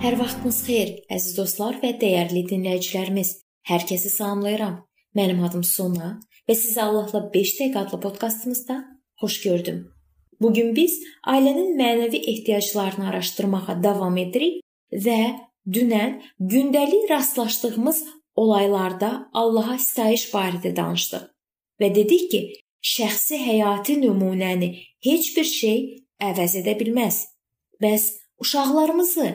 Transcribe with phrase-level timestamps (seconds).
[0.00, 3.34] Sabahınız xeyir, əziz dostlar və dəyərli dinləyicilərimiz.
[3.68, 4.78] Hər kəsi salamlayıram.
[5.18, 6.14] Mənim adım Sona
[6.48, 8.76] və sizi Allahla 5 dəqiqə adlı podkastımızda
[9.20, 9.82] xoş gördüm.
[10.40, 10.94] Bu gün biz
[11.34, 14.62] ailənin mənəvi ehtiyaclarını araşdırmağa davam edirik
[15.06, 15.18] və
[15.68, 18.02] dünən gündəlik rastlaşdığımız
[18.36, 21.28] olaylarda Allaha sitayiş barədə danışdıq
[21.80, 22.42] və dedik ki,
[22.80, 24.72] şəxsi həyati nümunəni
[25.04, 25.86] heç bir şey
[26.32, 27.26] əvəz edə bilməz.
[27.84, 29.28] Bəs uşaqlarımızı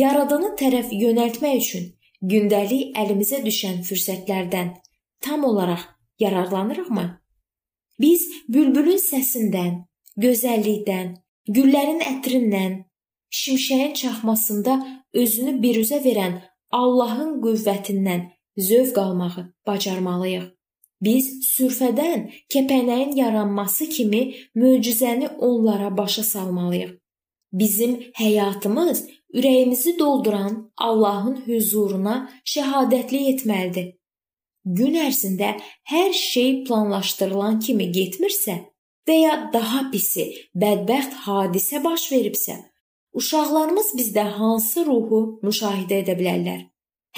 [0.00, 1.88] yaradana tərəf yönəltmək üçün
[2.32, 4.70] gündəlik əlimizə düşən fürsətlərdən
[5.24, 5.84] tam olaraq
[6.22, 7.04] yararlanırıqmı?
[8.00, 9.74] Biz bülbülün səsindən,
[10.24, 11.12] gözəllikdən,
[11.48, 12.78] güllərin ətrindən,
[13.42, 14.78] şimşəyin çaxmasında
[15.12, 16.40] özünü biruzə verən
[16.72, 20.48] Allahın qüvvətindən zövq almağı bacarmalıyıq.
[21.02, 24.22] Biz sürfədən kəpənəyin yaranması kimi
[24.56, 26.92] möcüzəni onlara başa salmalıyıq.
[27.52, 32.16] Bizim həyatımız ürəyimizi dolduran Allahın huzuruna
[32.54, 33.92] şəhadətli etməlidir.
[34.64, 35.54] Gün ərzində
[35.90, 38.58] hər şey planlaşdırılan kimi getmirsə
[39.08, 42.58] və ya daha pisi, bədbəxt hadisə baş veribsə,
[43.18, 46.60] uşaqlarımız bizdə hansı ruhu müşahidə edə bilərlər?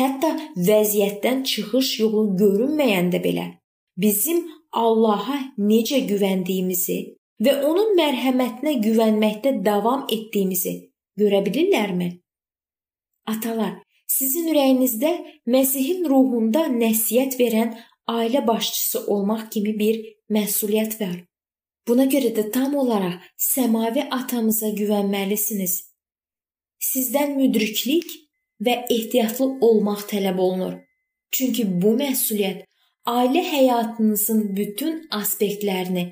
[0.00, 3.44] Hətta vəziyyətdən çıxış yolu görünməyəndə belə
[3.96, 4.40] bizim
[4.74, 6.96] Allaha necə güvəndiyimizi
[7.44, 10.74] və onun mərhəmətinə güvənməkdə davam etdiyimizi
[11.20, 12.08] görə bilirlərmi?
[13.30, 15.12] Atalar, sizin ürəyinizdə
[15.50, 17.72] Məsihin ruhunda nəsihət verən
[18.10, 20.00] ailə başçısı olmaq kimi bir
[20.36, 21.16] məsuliyyət var.
[21.88, 25.74] Buna görə də tam olaraq səmavi atamıza güvənməlisiniz.
[26.80, 28.08] Sizdən müdriklik
[28.64, 30.78] və ehtiyatlı olmaq tələb olunur.
[31.34, 32.64] Çünki bu məsuliyyət
[33.08, 36.06] ailə həyatınızın bütün aspektlərini,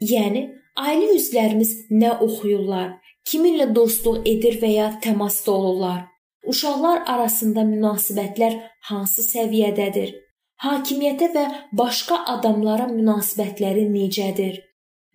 [0.00, 0.46] yəni
[0.78, 2.92] Ailə üzvlərimiz nə oxuyurlar,
[3.28, 6.00] kiminlə dostluq edir və ya təmasda olurlar?
[6.48, 8.56] Uşaqlar arasında münasibətlər
[8.88, 10.14] hansı səviyyədədir?
[10.64, 11.44] Hakimiyyətə və
[11.80, 14.56] başqa adamlara münasibətləri necədir?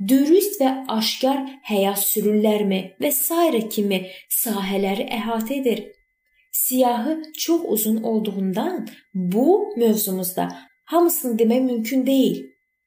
[0.09, 3.29] Dürüst və aşkar həyat sürürlərmi və s.
[3.73, 5.83] kimi sahələri əhatə edir.
[6.51, 10.47] Siyahı çox uzun olduğundan bu mövzumuzda
[10.85, 12.43] hamısını demək mümkün deyil.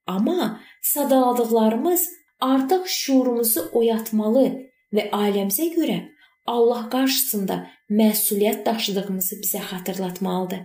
[0.06, 2.09] Amma sadaladıqlarımız
[2.41, 5.98] artıq şuurumuzu oyatmalı və ailəmizə görə
[6.47, 7.56] Allah qarşısında
[7.91, 10.60] məsuliyyət daşıdığımızı bizə xatırlatmalıdır.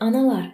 [0.00, 0.46] Analar,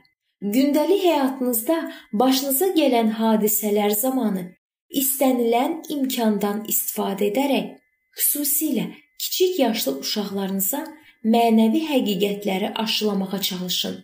[0.43, 1.77] gündəlik həyatınızda
[2.13, 4.45] başınıza gələn hadisələr zamanı
[4.89, 7.77] istənilən imkandan istifadə edərək,
[8.17, 8.89] xüsusilə
[9.21, 10.85] kiçik yaşlı uşaqlarınıza
[11.25, 13.99] mənəvi həqiqətləri aşılamağa çalışın.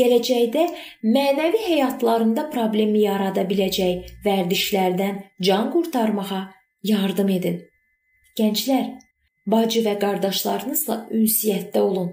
[0.00, 0.62] Gələcəkdə
[1.04, 6.42] mənəvi həyatlarında problemi yarada biləcək vərdişlərdən can qurtarmağa
[6.82, 7.60] yardım edin.
[8.38, 8.90] Gənclər,
[9.46, 12.12] bacı və qardaşlarınızla ünsiyyətdə olun.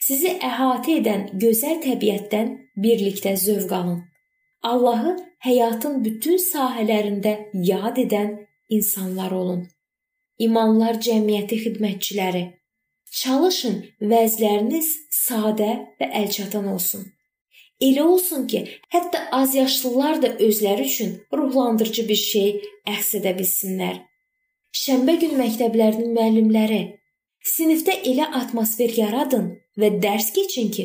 [0.00, 4.00] Sizi əhatə edən gözəl təbiətdən birlikdə zövq alın.
[4.62, 8.32] Allahı həyatın bütün sahələrində yad edən
[8.68, 9.68] insanlar olun.
[10.38, 12.44] İmanlar cəmiyyəti xidmətçiləri,
[13.22, 13.80] çalışın
[14.12, 15.70] vəzləriniz sadə
[16.00, 17.08] və əlçatan olsun.
[17.80, 22.50] Elə olsun ki, hətta azyaşlılar da özləri üçün ruhlandırıcı bir şey
[22.88, 24.00] əxs edə bilsinlər.
[24.70, 26.80] Şənbə gün məktəblərinin müəllimləri
[27.52, 29.48] sinifdə elə atmosfer yaradın
[29.80, 30.84] və dərs keçin ki,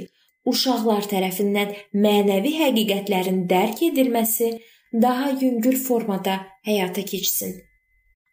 [0.50, 1.75] uşaqlar tərəfindən
[2.06, 4.50] mənəvi həqiqətlərin dərk edilməsi
[4.94, 7.53] daha yüngül formada həyata keçsin.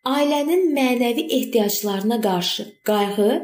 [0.08, 3.36] Ailənin mənəvi ehtiyaclarına qarşı qayğı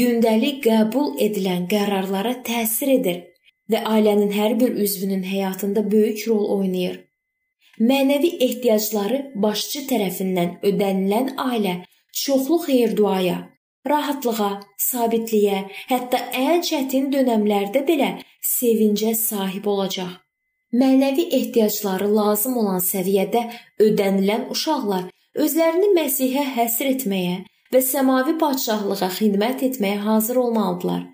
[0.00, 3.24] gündəlik qəbul edilən qərarlara təsir edir
[3.72, 7.00] və ailənin hər bir üzvünün həyatında böyük rol oynayır.
[7.80, 11.74] Mənəvi ehtiyacları başçı tərəfindən ödənilən ailə
[12.24, 13.36] çoxlu xeyir-duaya,
[13.88, 15.58] rahatlığa, sabitliyə,
[15.90, 18.08] hətta ən çətin dövrlərdə belə
[18.40, 20.14] sevincə sahib olacaq.
[20.72, 23.44] Mənəvi ehtiyacları lazım olan səviyyədə
[23.80, 25.04] ödənilən uşaqlar
[25.36, 27.36] özlərini Məsihə həsr etməyə
[27.72, 31.06] və səmavi padşahlığa xidmət etməyə hazır olmalıdırlar.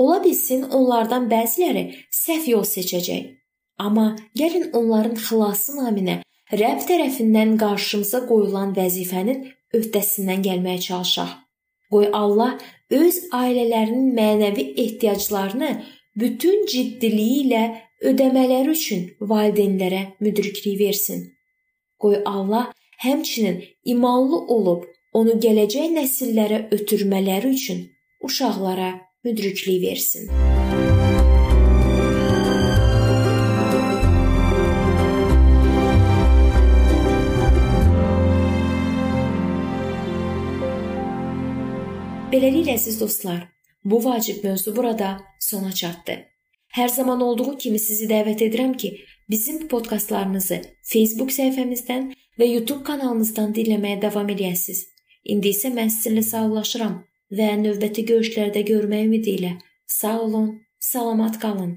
[0.00, 1.84] Ola bilsin onlardan bəziləri
[2.24, 3.43] səhv yol seçəcək.
[3.78, 6.20] Amma gəlin onların xilası naminə
[6.52, 9.40] Rəbb tərəfindən qarşımıza qoyulan vəzifənin
[9.74, 11.30] öhdəsindən gəlməyə çalışaq.
[11.90, 12.58] Qoy Allah
[12.90, 15.70] öz ailələrinin mənəvi ehtiyaclarını
[16.16, 17.64] bütün ciddiliyi ilə
[18.10, 21.30] ödəmələri üçün valideynlərə müdriklik versin.
[21.98, 22.72] Qoy Allah
[23.02, 27.86] həmçinin imanlı olub onu gələcək nəsillərə ötürmələri üçün
[28.20, 28.90] uşaqlara
[29.24, 30.53] müdriklik versin.
[42.34, 43.42] Beləliklə əziz dostlar,
[43.84, 46.14] Bu vacib mövzu burada sona çatdı.
[46.76, 48.90] Hər zaman olduğu kimi sizi dəvət edirəm ki,
[49.30, 50.58] bizim podkastlarımızı
[50.92, 52.10] Facebook səhifəmizdən
[52.40, 54.82] və YouTube kanalımızdan dinləməyə davam edəsiniz.
[55.24, 56.98] İndi isə mən sizinlə sağollaşıram
[57.38, 59.54] və növbəti görüşlərdə görmək ümidi ilə
[60.00, 60.50] sağ olun,
[60.90, 61.72] salamat qalın.